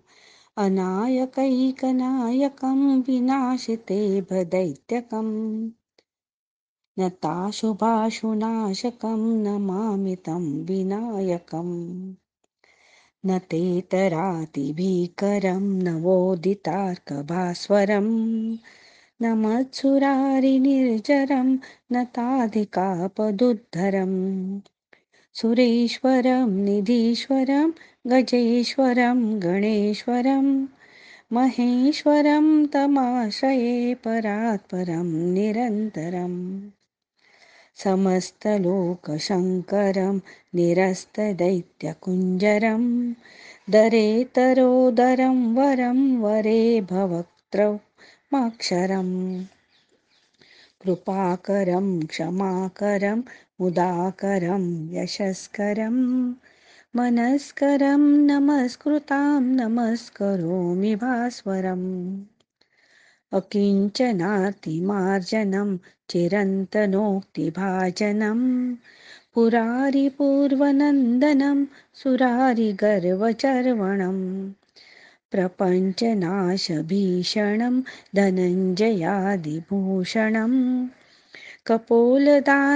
अनायकैकनायकं 0.59 3.02
विनाशिते 3.02 4.20
भदैत्यकम्। 4.20 5.70
नताशुभाशुनाशकं 6.98 9.43
नमामि 9.43 10.16
तं 10.16 10.65
विनायकम् 10.65 12.15
न 13.27 13.39
तेतरातिभीकरं 13.39 15.83
नवोदितार्कभास्वरम् 15.83 18.57
न 19.23 19.23
मत्सुरारिनिर्जरं 19.23 21.59
न 21.93 22.05
ताधिकापदुद्धरम्। 22.05 24.61
सुरेश्वरं 25.35 26.65
निधीश्वरं 26.65 27.71
गजेश्वरं 28.07 29.43
गणेश्वरं 29.43 30.66
महेश्वरं 31.33 32.66
तमाश्रये 32.66 33.95
परात्परं 33.95 35.35
निरन्तरम् 35.35 36.71
समस्तलोकशङ्करं 37.82 40.16
निरस्तदैत्यकुञ्जरं 40.55 42.85
दरेतरोदरं 43.74 45.38
वरं 45.59 46.01
वरे 46.23 46.62
भवक्त्रौ 46.90 47.73
माक्षरम् 48.32 49.15
कृपाकरं 50.82 51.88
क्षमाकरं 52.12 53.20
मुदाकरं 53.60 54.65
यशस्करं 54.95 55.98
मनस्करं 56.96 58.02
नमस्कृतां 58.30 59.42
नमस्करोमि 59.60 60.92
भास्वरम् 61.04 61.87
अकिञ्चनातिमार्जनं 63.37 65.71
चिरन्तनोक्तिभाजनं 66.10 68.38
पुरारिपूर्वनन्दनं 69.34 71.59
सुरारिगर्वचर्वणम् 72.03 74.22
प्रपञ्चनाशभीषणं 75.32 77.75
धनञ्जयादिभूषणं 78.16 78.94
कपोलदानवारणं 81.70 82.72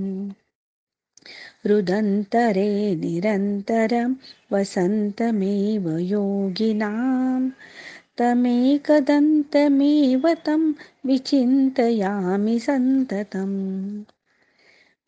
रुदन्तरे 1.71 2.71
निरन्तरं 3.03 4.11
वसन्तमेव 4.53 5.87
योगिनां 6.13 7.43
तमेकदन्तमेव 8.19 10.25
तं 10.47 10.63
विचिन्तयामि 11.09 12.57
सन्ततम् 12.67 13.59